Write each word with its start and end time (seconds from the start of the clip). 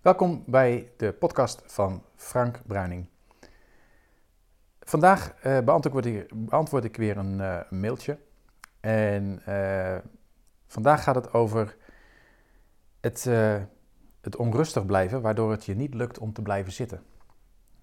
Welkom 0.00 0.42
bij 0.46 0.92
de 0.96 1.12
podcast 1.12 1.62
van 1.66 2.04
Frank 2.16 2.60
Bruining. 2.66 3.06
Vandaag 4.80 5.44
uh, 5.46 5.58
beantwoord, 5.58 6.84
ik, 6.84 6.96
weer 6.96 7.16
een 7.16 7.38
uh, 7.38 7.60
mailtje. 7.70 8.18
En 8.80 9.42
uh, 9.48 9.96
vandaag 10.66 11.02
gaat 11.02 11.14
het 11.14 11.32
over 11.32 11.76
het, 13.00 13.24
het, 14.20 14.36
onrustig 14.36 14.86
blijven, 14.86 15.22
waardoor 15.22 15.50
het 15.50 15.64
je 15.64 15.74
niet 15.74 15.94
lukt 15.94 16.18
om 16.18 16.32
te 16.32 16.42
blijven 16.42 16.72
zitten. 16.72 17.02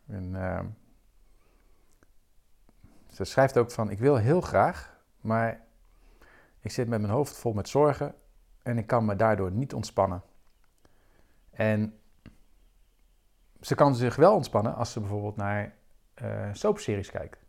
En, 0.07 0.35
ze 3.07 3.23
schrijft 3.23 3.57
ook 3.57 3.71
van: 3.71 3.89
Ik 3.89 3.99
wil 3.99 4.15
heel 4.15 4.41
graag, 4.41 4.99
maar 5.21 5.61
ik 6.59 6.71
zit 6.71 6.87
met 6.87 7.01
mijn 7.01 7.13
hoofd 7.13 7.37
vol 7.37 7.53
met 7.53 7.69
zorgen 7.69 8.15
en 8.63 8.77
ik 8.77 8.87
kan 8.87 9.05
me 9.05 9.15
daardoor 9.15 9.51
niet 9.51 9.73
ontspannen. 9.73 10.23
En 11.51 11.99
ze 13.61 13.75
kan 13.75 13.95
zich 13.95 14.15
wel 14.15 14.33
ontspannen 14.33 14.75
als 14.75 14.91
ze 14.91 14.99
bijvoorbeeld 14.99 15.35
naar 15.35 15.73
uh, 16.21 16.49
soapseries 16.53 17.11
kijkt. 17.11 17.45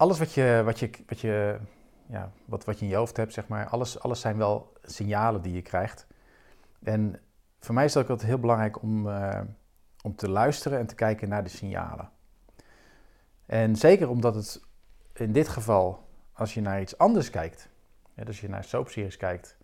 Alles 0.00 0.18
wat 0.18 0.32
je, 0.32 0.62
wat 0.64 0.78
je, 0.78 0.90
wat 1.06 1.20
je, 1.20 1.58
ja, 2.06 2.30
wat, 2.44 2.64
wat 2.64 2.78
je 2.78 2.84
in 2.84 2.90
je 2.90 2.96
hoofd 2.96 3.16
hebt, 3.16 3.32
zeg 3.32 3.48
maar, 3.48 3.66
alles, 3.66 4.00
alles 4.00 4.20
zijn 4.20 4.36
wel 4.36 4.72
signalen 4.82 5.42
die 5.42 5.52
je 5.52 5.62
krijgt. 5.62 6.06
En 6.82 7.20
voor 7.58 7.74
mij 7.74 7.84
is 7.84 7.94
het 7.94 8.10
ook 8.10 8.22
heel 8.22 8.38
belangrijk 8.38 8.82
om, 8.82 9.06
uh, 9.06 9.40
om 10.02 10.16
te 10.16 10.28
luisteren 10.28 10.78
en 10.78 10.86
te 10.86 10.94
kijken 10.94 11.28
naar 11.28 11.42
de 11.42 11.48
signalen. 11.48 12.10
En 13.46 13.76
zeker 13.76 14.08
omdat 14.08 14.34
het 14.34 14.60
in 15.12 15.32
dit 15.32 15.48
geval, 15.48 16.08
als 16.32 16.54
je 16.54 16.60
naar 16.60 16.80
iets 16.80 16.98
anders 16.98 17.30
kijkt, 17.30 17.68
dus 18.14 18.26
als 18.26 18.40
je 18.40 18.48
naar 18.48 18.64
soapseries 18.64 19.16
kijkt, 19.16 19.56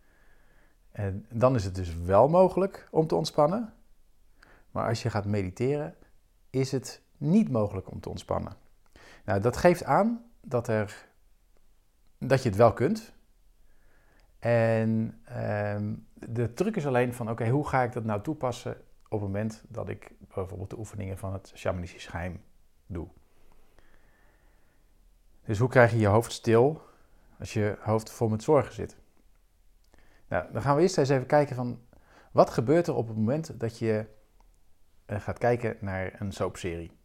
en 0.97 1.27
dan 1.29 1.55
is 1.55 1.65
het 1.65 1.75
dus 1.75 1.97
wel 1.97 2.29
mogelijk 2.29 2.89
om 2.91 3.07
te 3.07 3.15
ontspannen. 3.15 3.75
Maar 4.71 4.89
als 4.89 5.03
je 5.03 5.11
gaat 5.11 5.25
mediteren, 5.25 5.95
is 6.51 6.73
het 6.73 7.03
niet 7.17 7.51
mogelijk 7.51 7.91
om 7.91 8.01
te 8.01 8.09
ontspannen. 8.09 8.53
Nou, 9.25 9.41
dat 9.41 9.57
geeft 9.57 9.85
aan 9.85 10.25
dat, 10.41 10.69
er, 10.69 11.09
dat 12.19 12.43
je 12.43 12.49
het 12.49 12.59
wel 12.59 12.73
kunt. 12.73 13.13
En 14.39 15.21
ehm, 15.25 15.95
de 16.15 16.53
truc 16.53 16.77
is 16.77 16.87
alleen 16.87 17.15
van, 17.15 17.31
oké, 17.31 17.49
hoe 17.49 17.69
ga 17.69 17.83
ik 17.83 17.93
dat 17.93 18.05
nou 18.05 18.23
toepassen 18.23 18.77
op 19.09 19.21
het 19.21 19.21
moment 19.21 19.65
dat 19.69 19.89
ik 19.89 20.13
bijvoorbeeld 20.35 20.71
de 20.71 20.79
oefeningen 20.79 21.19
van 21.19 21.33
het 21.33 21.53
shamanistisch 21.55 22.07
geheim 22.07 22.43
doe. 22.87 23.09
Dus 25.45 25.59
hoe 25.59 25.69
krijg 25.69 25.91
je 25.91 25.99
je 25.99 26.07
hoofd 26.07 26.33
stil 26.33 26.83
als 27.39 27.53
je 27.53 27.77
hoofd 27.81 28.11
vol 28.11 28.29
met 28.29 28.43
zorgen 28.43 28.75
zit? 28.75 28.97
Nou, 30.29 30.53
dan 30.53 30.63
gaan 30.63 30.77
we 30.77 30.83
eerst 30.83 30.99
eens 30.99 31.09
even 31.09 31.27
kijken 31.27 31.57
van 31.57 31.81
wat 32.33 32.51
gebeurt 32.51 32.87
er 32.87 32.95
op 32.95 33.09
het 33.09 33.17
moment 33.17 33.61
dat 33.61 33.79
je 33.79 34.07
uh, 35.07 35.21
gaat 35.21 35.39
kijken 35.39 35.77
naar 35.81 36.21
een 36.21 36.33
soapserie. 36.33 36.97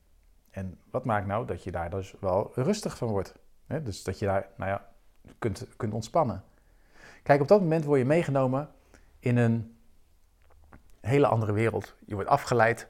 En 0.49 0.79
wat 0.91 1.05
maakt 1.05 1.27
nou 1.27 1.45
dat 1.45 1.63
je 1.63 1.71
daar 1.71 1.89
dus 1.89 2.13
wel 2.19 2.51
rustig 2.55 2.97
van 2.97 3.07
wordt? 3.07 3.35
Dus 3.83 4.03
dat 4.03 4.19
je 4.19 4.25
daar, 4.25 4.47
nou 4.57 4.69
ja, 4.69 4.89
kunt, 5.39 5.67
kunt 5.77 5.93
ontspannen. 5.93 6.43
Kijk, 7.23 7.41
op 7.41 7.47
dat 7.47 7.61
moment 7.61 7.85
word 7.85 7.99
je 7.99 8.05
meegenomen 8.05 8.69
in 9.19 9.37
een 9.37 9.77
hele 11.01 11.27
andere 11.27 11.51
wereld. 11.51 11.95
Je 12.05 12.13
wordt 12.13 12.29
afgeleid 12.29 12.87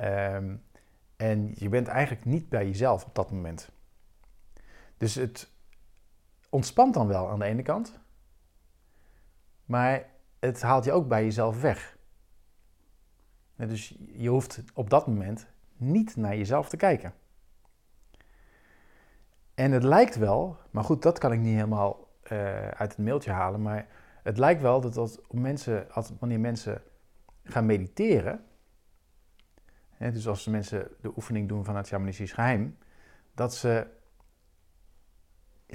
um, 0.00 0.62
en 1.16 1.52
je 1.54 1.68
bent 1.68 1.88
eigenlijk 1.88 2.24
niet 2.24 2.48
bij 2.48 2.66
jezelf 2.66 3.04
op 3.04 3.14
dat 3.14 3.30
moment. 3.30 3.70
Dus 4.96 5.14
het 5.14 5.50
ontspant 6.48 6.94
dan 6.94 7.06
wel 7.06 7.28
aan 7.28 7.38
de 7.38 7.44
ene 7.44 7.62
kant, 7.62 7.98
maar 9.70 10.06
het 10.38 10.62
haalt 10.62 10.84
je 10.84 10.92
ook 10.92 11.08
bij 11.08 11.24
jezelf 11.24 11.60
weg. 11.60 11.96
Dus 13.56 13.98
je 14.12 14.28
hoeft 14.28 14.62
op 14.74 14.90
dat 14.90 15.06
moment 15.06 15.46
niet 15.76 16.16
naar 16.16 16.36
jezelf 16.36 16.68
te 16.68 16.76
kijken. 16.76 17.14
En 19.54 19.72
het 19.72 19.82
lijkt 19.82 20.16
wel, 20.16 20.56
maar 20.70 20.84
goed, 20.84 21.02
dat 21.02 21.18
kan 21.18 21.32
ik 21.32 21.38
niet 21.38 21.54
helemaal 21.54 22.08
uh, 22.32 22.68
uit 22.68 22.90
het 22.90 22.98
mailtje 22.98 23.30
halen, 23.30 23.62
maar 23.62 23.86
het 24.22 24.38
lijkt 24.38 24.62
wel 24.62 24.80
dat 24.80 24.96
als 24.96 25.18
mensen, 25.30 25.86
wanneer 26.18 26.40
mensen 26.40 26.82
gaan 27.44 27.66
mediteren, 27.66 28.44
hè, 29.90 30.12
dus 30.12 30.28
als 30.28 30.46
mensen 30.46 30.88
de 31.00 31.12
oefening 31.16 31.48
doen 31.48 31.64
van 31.64 31.76
het 31.76 31.86
shamanistisch 31.86 32.32
geheim, 32.32 32.78
dat 33.34 33.54
ze, 33.54 33.86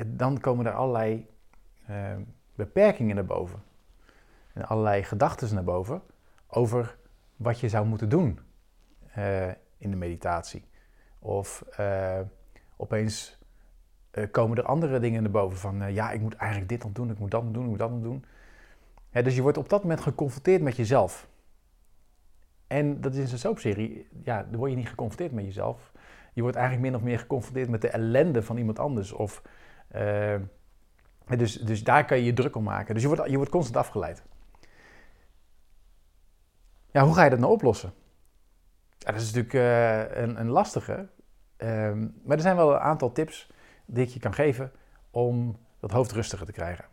dan 0.05 0.39
komen 0.39 0.65
er 0.65 0.73
allerlei 0.73 1.27
uh, 1.89 2.15
beperkingen 2.55 3.15
naar 3.15 3.25
boven 3.25 3.73
en 4.55 4.65
allerlei 4.65 5.03
gedachten 5.03 5.53
naar 5.53 5.63
boven 5.63 6.01
over 6.47 6.97
wat 7.35 7.59
je 7.59 7.69
zou 7.69 7.85
moeten 7.85 8.09
doen 8.09 8.39
uh, 9.17 9.47
in 9.77 9.89
de 9.89 9.95
meditatie. 9.95 10.67
Of 11.19 11.65
uh, 11.79 12.19
opeens 12.77 13.39
uh, 14.11 14.25
komen 14.31 14.57
er 14.57 14.63
andere 14.63 14.99
dingen 14.99 15.21
naar 15.21 15.31
boven 15.31 15.57
van 15.57 15.93
ja, 15.93 16.11
ik 16.11 16.21
moet 16.21 16.35
eigenlijk 16.35 16.69
dit 16.69 16.83
nog 16.83 16.91
doen, 16.91 17.09
ik 17.09 17.19
moet 17.19 17.31
dat 17.31 17.53
doen, 17.53 17.63
ik 17.63 17.69
moet 17.69 17.79
dat 17.79 18.03
doen. 18.03 18.25
Dus 19.11 19.35
je 19.35 19.41
wordt 19.41 19.57
op 19.57 19.69
dat 19.69 19.81
moment 19.81 20.01
geconfronteerd 20.01 20.61
met 20.61 20.75
jezelf. 20.75 21.27
En 22.67 23.01
dat 23.01 23.15
is 23.15 23.31
een 23.31 23.37
soapserie, 23.37 24.07
ja, 24.23 24.43
dan 24.43 24.59
word 24.59 24.71
je 24.71 24.77
niet 24.77 24.89
geconfronteerd 24.89 25.31
met 25.31 25.45
jezelf. 25.45 25.91
Je 26.33 26.41
wordt 26.41 26.57
eigenlijk 26.57 26.87
min 26.87 26.95
of 26.95 27.05
meer 27.05 27.19
geconfronteerd 27.19 27.69
met 27.69 27.81
de 27.81 27.89
ellende 27.89 28.43
van 28.43 28.57
iemand 28.57 28.79
anders. 28.79 29.11
Of, 29.11 29.41
dus, 31.37 31.53
dus 31.53 31.83
daar 31.83 32.05
kan 32.05 32.17
je 32.17 32.23
je 32.23 32.33
druk 32.33 32.55
om 32.55 32.63
maken. 32.63 32.93
Dus 32.93 33.03
je 33.03 33.09
wordt, 33.09 33.29
je 33.29 33.35
wordt 33.35 33.51
constant 33.51 33.77
afgeleid. 33.77 34.23
Ja, 36.95 37.03
hoe 37.03 37.13
ga 37.13 37.23
je 37.23 37.29
dat 37.29 37.39
nou 37.39 37.51
oplossen? 37.51 37.93
Ja, 38.97 39.11
dat 39.11 39.21
is 39.21 39.33
natuurlijk 39.33 39.53
uh, 39.53 40.21
een, 40.21 40.39
een, 40.39 40.49
lastige. 40.49 41.09
Um, 41.57 42.21
maar 42.23 42.37
er 42.37 42.43
zijn 42.43 42.55
wel 42.55 42.73
een 42.73 42.79
aantal 42.79 43.11
tips 43.11 43.51
die 43.85 44.05
ik 44.05 44.09
je 44.09 44.19
kan 44.19 44.33
geven 44.33 44.71
om 45.11 45.57
dat 45.79 45.91
hoofd 45.91 46.11
rustiger 46.11 46.45
te 46.45 46.51
krijgen. 46.51 46.85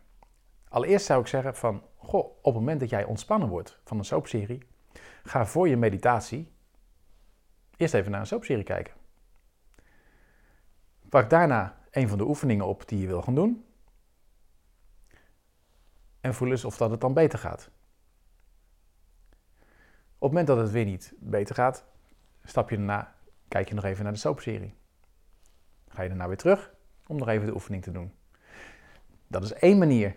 Allereerst 0.67 1.05
zou 1.05 1.21
ik 1.21 1.27
zeggen 1.27 1.55
van, 1.55 1.83
goh, 1.95 2.25
op 2.25 2.43
het 2.43 2.53
moment 2.53 2.79
dat 2.79 2.89
jij 2.89 3.03
ontspannen 3.03 3.49
wordt 3.49 3.79
van 3.83 3.97
een 3.97 4.05
soapserie, 4.05 4.67
ga 5.23 5.45
voor 5.45 5.69
je 5.69 5.77
meditatie 5.77 6.51
eerst 7.77 7.93
even 7.93 8.11
naar 8.11 8.19
een 8.19 8.27
soapserie 8.27 8.63
kijken. 8.63 8.93
Pak 11.09 11.29
daarna 11.29 11.77
een 11.91 12.09
van 12.09 12.17
de 12.17 12.27
oefeningen 12.27 12.65
op 12.65 12.87
die 12.87 12.99
je 12.99 13.07
wil 13.07 13.21
gaan 13.21 13.35
doen. 13.35 13.65
En 16.21 16.33
voel 16.33 16.49
eens 16.49 16.65
of 16.65 16.77
dat 16.77 16.91
het 16.91 17.01
dan 17.01 17.13
beter 17.13 17.39
gaat. 17.39 17.71
Op 20.23 20.29
het 20.29 20.37
moment 20.37 20.57
dat 20.57 20.65
het 20.65 20.75
weer 20.75 20.85
niet 20.85 21.13
beter 21.19 21.55
gaat, 21.55 21.85
stap 22.43 22.69
je 22.69 22.75
daarna, 22.75 23.15
kijk 23.47 23.67
je 23.67 23.75
nog 23.75 23.83
even 23.83 24.03
naar 24.03 24.13
de 24.13 24.19
soapserie. 24.19 24.75
Ga 25.87 26.01
je 26.01 26.07
daarna 26.07 26.27
weer 26.27 26.37
terug 26.37 26.73
om 27.07 27.17
nog 27.17 27.27
even 27.27 27.45
de 27.45 27.53
oefening 27.53 27.83
te 27.83 27.91
doen. 27.91 28.13
Dat 29.27 29.43
is 29.43 29.53
één 29.53 29.77
manier. 29.77 30.15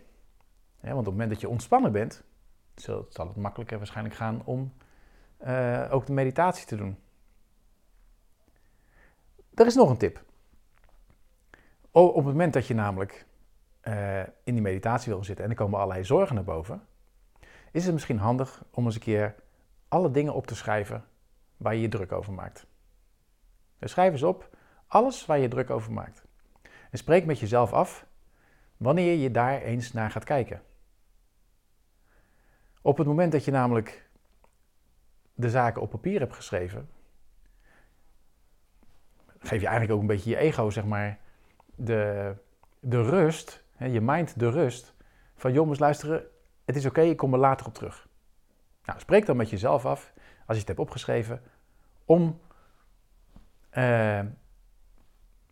want 0.81 0.99
op 0.99 1.05
het 1.05 1.13
moment 1.13 1.31
dat 1.31 1.41
je 1.41 1.49
ontspannen 1.49 1.93
bent, 1.93 2.25
zal, 2.75 3.09
het 3.11 3.37
makkelijker 3.37 3.79
waarschijnlijk 3.79 4.15
gaan 4.15 4.43
om 4.45 4.73
uh, 5.47 5.89
ook 5.91 6.07
de 6.07 6.13
meditatie 6.13 6.67
te 6.67 6.77
doen. 6.77 6.99
Er 9.55 9.67
is 9.67 9.75
nog 9.75 9.91
een 9.91 9.97
tip. 9.97 10.25
Op 11.91 12.15
het 12.15 12.25
moment 12.25 12.53
dat 12.53 12.67
je 12.67 12.75
namelijk 12.75 13.27
uh, 13.83 14.21
in 14.21 14.55
die 14.55 14.61
meditatie 14.61 15.13
wil 15.13 15.25
zitten 15.25 15.45
en 15.45 15.51
er 15.51 15.57
komen 15.57 15.79
allerlei 15.79 16.05
zorgen 16.05 16.35
naar 16.35 16.45
boven, 16.45 16.87
is 17.73 17.85
het 17.85 17.93
misschien 17.93 18.19
handig 18.19 18.65
om 18.71 18.85
eens 18.85 18.95
een 18.95 19.01
keer 19.01 19.45
alle 19.89 20.11
dingen 20.11 20.35
op 20.35 20.47
te 20.47 20.57
schrijven 20.57 21.05
waar 21.57 21.75
je 21.75 21.81
je 21.81 21.89
druk 21.89 22.13
over 22.13 22.33
maakt. 22.33 22.67
Dus 23.79 23.91
schrijf 23.91 24.13
eens 24.13 24.23
op 24.23 24.57
alles 24.87 25.27
waar 25.27 25.39
je 25.39 25.49
druk 25.49 25.71
over 25.71 25.93
maakt. 25.93 26.25
En 26.91 26.99
spreek 26.99 27.27
met 27.27 27.39
jezelf 27.39 27.73
af 27.73 28.07
wanneer 28.77 29.15
je 29.15 29.31
daar 29.31 29.63
eens 29.63 29.93
naar 29.93 30.11
gaat 30.11 30.25
kijken. 30.25 30.63
Op 32.83 32.99
het 32.99 33.07
moment 33.07 33.33
dat 33.33 33.45
je 33.45 33.51
namelijk 33.51 34.09
de 35.35 35.51
zaken 35.51 35.83
op 35.83 35.91
papier 35.91 36.21
hebt 36.21 36.35
geschreven, 36.35 36.89
geef 39.39 39.61
je 39.61 39.67
eigenlijk 39.67 39.93
ook 39.93 40.01
een 40.01 40.07
beetje 40.07 40.31
je 40.31 40.37
ego, 40.37 40.71
zeg 40.71 40.85
maar, 40.85 41.19
de, 41.75 42.35
de 42.81 43.03
rust, 43.03 43.65
je 43.79 44.01
mind 44.01 44.39
de 44.39 44.51
rust 44.51 44.95
van 45.35 45.53
jongens, 45.53 45.79
luisteren, 45.79 46.27
het 46.65 46.77
is 46.77 46.87
oké, 46.87 47.01
ik 47.01 47.17
kom 47.17 47.33
er 47.33 47.39
later 47.39 47.67
op 47.67 47.75
terug. 47.75 48.09
Nou, 48.87 49.01
spreek 49.01 49.27
dan 49.27 49.37
met 49.37 49.51
jezelf 49.51 49.87
af, 49.87 50.13
als 50.47 50.57
je 50.57 50.59
het 50.59 50.69
hebt 50.69 50.79
opgeschreven, 50.79 51.43
om 52.05 52.41
uh, 53.71 54.21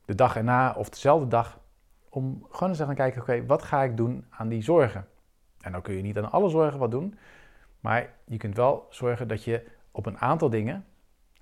de 0.05 0.15
dag 0.15 0.37
erna 0.37 0.75
of 0.75 0.89
dezelfde 0.89 1.29
dag, 1.29 1.61
om 2.09 2.47
gewoon 2.51 2.69
eens 2.69 2.79
te 2.79 2.85
gaan 2.85 2.95
kijken, 2.95 3.21
oké, 3.21 3.47
wat 3.47 3.63
ga 3.63 3.83
ik 3.83 3.97
doen 3.97 4.27
aan 4.31 4.49
die 4.49 4.63
zorgen? 4.63 5.09
En 5.61 5.73
dan 5.73 5.83
kun 5.83 5.95
je 5.95 6.03
niet 6.03 6.19
aan 6.19 6.31
alle 6.31 6.49
zorgen 6.49 6.79
wat 6.79 6.91
doen, 6.91 7.19
maar 7.81 8.13
je 8.25 8.37
kunt 8.37 8.57
wel 8.57 8.87
zorgen 8.91 9.29
dat 9.29 9.45
je 9.45 9.67
op 9.91 10.07
een 10.07 10.19
aantal 10.19 10.51
dingen 10.51 10.85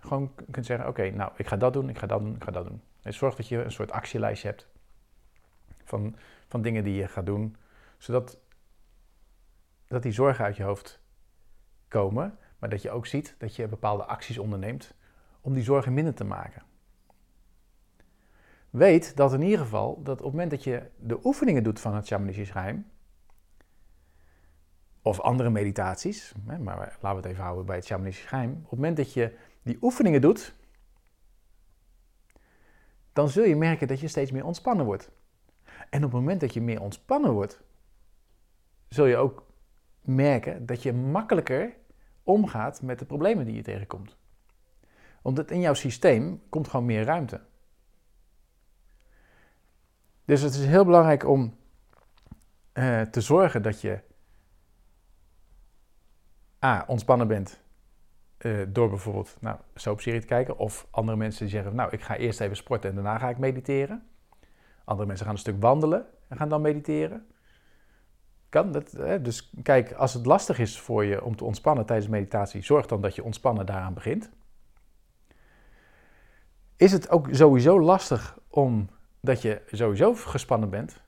gewoon 0.01 0.35
kunt 0.51 0.67
zeggen, 0.67 0.89
oké, 0.89 1.11
nou, 1.11 1.33
ik 1.37 1.47
ga 1.47 1.57
dat 1.57 1.73
doen, 1.73 1.89
ik 1.89 1.99
ga 1.99 2.07
dat 2.07 2.21
doen, 2.21 2.35
ik 2.35 2.45
ga 2.45 2.51
dat 2.51 2.67
doen. 2.67 2.83
Dus 3.01 3.17
zorg 3.17 3.35
dat 3.35 3.49
je 3.49 3.65
een 3.65 3.73
soort 3.73 3.93
actielijstje 3.93 4.49
hebt 4.49 4.69
van, 5.85 6.17
van 6.49 6.63
dingen 6.63 6.85
die 6.85 6.95
je 6.95 7.09
gaat 7.09 7.27
doen, 7.27 7.57
zodat 7.99 8.39
dat 9.87 10.03
die 10.03 10.13
zorgen 10.13 10.45
uit 10.45 10.57
je 10.57 10.63
hoofd 10.63 11.02
komen, 11.93 12.39
maar 12.59 12.69
dat 12.69 12.83
je 12.83 12.91
ook 12.91 13.07
ziet 13.07 13.35
dat 13.39 13.57
je 13.57 13.69
bepaalde 13.69 14.05
acties 14.05 14.39
onderneemt 14.39 14.95
om 15.41 15.55
die 15.55 15.63
zorgen 15.63 15.95
minder 15.95 16.15
te 16.15 16.25
maken. 16.25 16.63
Weet 18.71 19.17
dat 19.17 19.33
in 19.33 19.43
ieder 19.43 19.59
geval 19.59 20.03
dat 20.03 20.19
op 20.19 20.25
het 20.25 20.33
moment 20.33 20.51
dat 20.51 20.65
je 20.65 20.91
de 20.97 21.19
oefeningen 21.25 21.63
doet 21.63 21.81
van 21.81 21.95
het 21.95 22.07
shamanistisch 22.07 22.51
geheim, 22.51 22.91
of 25.03 25.21
andere 25.21 25.51
meditaties, 25.51 26.33
maar 26.45 26.77
laten 26.77 27.11
we 27.11 27.17
het 27.17 27.25
even 27.25 27.43
houden 27.43 27.67
bij 27.67 27.77
het 27.77 27.85
shamanistisch 27.85 28.27
geheim, 28.27 28.51
op 28.51 28.71
het 28.71 28.79
moment 28.79 28.97
dat 28.97 29.13
je 29.13 29.37
die 29.63 29.79
oefeningen 29.81 30.21
doet, 30.21 30.55
dan 33.13 33.29
zul 33.29 33.45
je 33.45 33.57
merken 33.57 33.89
dat 33.89 34.01
je 34.01 34.09
steeds 34.09 34.31
meer 34.31 34.45
ontspannen 34.45 34.87
wordt. 34.87 35.11
En 35.91 36.05
op 36.05 36.13
het 36.13 36.21
moment 36.21 36.41
dat 36.41 36.55
je 36.55 36.61
meer 36.61 36.81
ontspannen 36.81 37.33
wordt, 37.33 37.63
zul 38.89 39.07
je 39.07 39.17
ook 39.17 39.47
merken 40.01 40.67
dat 40.67 40.83
je 40.83 40.93
makkelijker 40.93 41.77
omgaat 42.23 42.83
met 42.83 42.99
de 42.99 43.05
problemen 43.05 43.45
die 43.45 43.55
je 43.55 43.63
tegenkomt. 43.63 44.17
Omdat 45.23 45.51
in 45.51 45.61
jouw 45.61 45.75
systeem 45.75 46.43
komt 46.49 46.69
gewoon 46.69 46.87
meer 46.87 47.05
ruimte. 47.05 47.41
Dus 50.25 50.41
het 50.41 50.55
is 50.55 50.67
heel 50.67 50.85
belangrijk 50.85 51.29
om 51.29 51.57
uh, 52.75 53.01
te 53.01 53.21
zorgen 53.21 53.63
dat 53.63 53.81
je 53.81 54.01
A, 56.65 56.85
ontspannen 56.87 57.29
bent 57.29 57.61
uh, 58.39 58.67
door 58.69 58.89
bijvoorbeeld 58.89 59.37
nou, 59.41 59.59
soapserie 59.75 60.21
te 60.21 60.27
kijken. 60.27 60.59
Of 60.59 60.87
andere 60.91 61.17
mensen 61.17 61.41
die 61.45 61.55
zeggen, 61.55 61.75
nou, 61.75 61.91
ik 61.91 62.03
ga 62.03 62.17
eerst 62.17 62.41
even 62.41 62.57
sporten 62.57 62.91
en 62.91 62.95
daarna 62.95 63.19
ga 63.19 63.29
ik 63.29 63.39
mediteren. 63.39 64.07
Andere 64.85 65.07
mensen 65.07 65.27
gaan 65.27 65.35
een 65.35 65.41
stuk 65.41 65.61
wandelen 65.61 66.07
en 66.29 66.37
gaan 66.37 66.49
dan 66.49 66.61
mediteren. 66.61 67.27
Kan 68.53 68.73
dat, 68.73 68.91
hè? 68.91 69.23
Dus 69.23 69.51
kijk, 69.63 69.93
als 69.93 70.15
het 70.15 70.27
lastig 70.27 70.59
is 70.59 70.81
voor 70.81 71.05
je 71.05 71.25
om 71.25 71.37
te 71.37 71.45
ontspannen 71.45 71.87
tijdens 71.87 72.09
meditatie, 72.09 72.63
zorg 72.63 72.87
dan 72.87 73.01
dat 73.01 73.15
je 73.15 73.25
ontspannen 73.25 73.67
daaraan 73.67 73.95
begint. 73.95 74.31
Is 76.77 76.93
het 76.93 77.11
ook 77.11 77.29
sowieso 77.31 77.81
lastig 77.81 78.39
omdat 78.49 79.43
je 79.43 79.63
sowieso 79.71 80.15
gespannen 80.15 80.71
bent? 80.71 81.01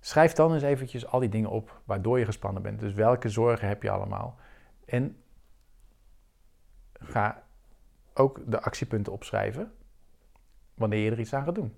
Schrijf 0.00 0.32
dan 0.32 0.54
eens 0.54 0.62
eventjes 0.62 1.06
al 1.06 1.20
die 1.20 1.28
dingen 1.28 1.50
op 1.50 1.80
waardoor 1.84 2.18
je 2.18 2.24
gespannen 2.24 2.62
bent. 2.62 2.80
Dus 2.80 2.92
welke 2.92 3.28
zorgen 3.28 3.68
heb 3.68 3.82
je 3.82 3.90
allemaal? 3.90 4.38
En 4.84 5.16
ga 6.92 7.42
ook 8.14 8.40
de 8.46 8.60
actiepunten 8.60 9.12
opschrijven 9.12 9.72
wanneer 10.74 11.04
je 11.04 11.10
er 11.10 11.20
iets 11.20 11.34
aan 11.34 11.44
gaat 11.44 11.54
doen. 11.54 11.76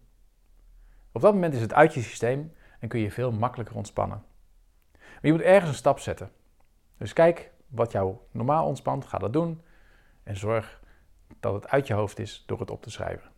Op 1.13 1.21
dat 1.21 1.35
moment 1.35 1.55
is 1.55 1.61
het 1.61 1.73
uit 1.73 1.95
je 1.95 2.03
systeem 2.03 2.53
en 2.81 2.89
kun 2.89 3.01
je 3.01 3.11
veel 3.11 3.33
makkelijker 3.33 3.77
ontspannen. 3.77 4.28
Maar 5.21 5.31
je 5.31 5.33
moet 5.33 5.47
ergens 5.47 5.71
een 5.71 5.77
stap 5.77 5.99
zetten. 5.99 6.31
Dus 6.97 7.13
kijk 7.13 7.51
wat 7.67 7.93
jou 7.93 8.17
normaal 8.31 8.67
ontspant, 8.67 9.05
ga 9.05 9.19
dat 9.19 9.33
doen 9.33 9.63
en 10.23 10.37
zorg 10.37 10.81
dat 11.41 11.55
het 11.55 11.69
uit 11.69 11.87
je 11.87 11.95
hoofd 11.95 12.19
is 12.19 12.45
door 12.47 12.61
het 12.61 12.71
op 12.71 12.83
te 12.83 12.91
schrijven. 12.91 13.31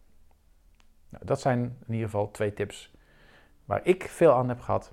Nou, 1.08 1.24
dat 1.24 1.40
zijn 1.40 1.60
in 1.60 1.92
ieder 1.92 2.08
geval 2.08 2.30
twee 2.30 2.52
tips 2.52 2.94
waar 3.64 3.86
ik 3.86 4.02
veel 4.02 4.32
aan 4.32 4.48
heb 4.48 4.60
gehad. 4.60 4.92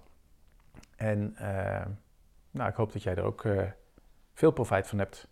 En 0.96 1.36
uh, 1.42 1.86
nou, 2.52 2.70
ik 2.70 2.76
hoop 2.76 2.94
dat 2.94 3.04
jij 3.04 3.16
er 3.16 3.24
ook 3.24 3.44
uh, 3.44 3.72
veel 4.34 4.52
profijt 4.52 4.88
van 4.88 4.98
hebt. 4.98 5.28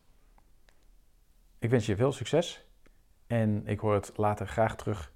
Ik 1.60 1.69
wens 1.69 1.86
je 1.86 1.96
veel 1.96 2.12
succes 2.12 2.66
en 3.28 3.68
ik 3.68 3.80
hoor 3.80 3.94
het 3.94 4.18
later 4.18 4.48
graag 4.48 4.75
terug 4.75 5.13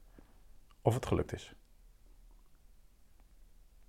of 0.81 0.93
het 0.93 1.05
gelukt 1.05 1.33
is. 1.33 1.55